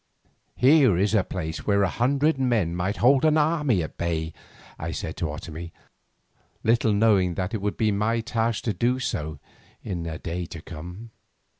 "Here 0.55 0.97
is 0.97 1.13
a 1.13 1.23
place 1.23 1.67
where 1.67 1.83
a 1.83 1.87
hundred 1.87 2.39
men 2.39 2.75
might 2.75 2.97
hold 2.97 3.23
an 3.23 3.37
army 3.37 3.83
at 3.83 3.99
bay," 3.99 4.33
I 4.79 4.89
said 4.89 5.15
to 5.17 5.29
Otomie, 5.29 5.71
little 6.63 6.91
knowing 6.91 7.35
that 7.35 7.53
it 7.53 7.61
would 7.61 7.77
be 7.77 7.91
my 7.91 8.21
task 8.21 8.63
to 8.63 8.73
do 8.73 8.97
so 8.97 9.37
in 9.83 10.07
a 10.07 10.17
day 10.17 10.47
to 10.47 10.61
come. 10.63 11.11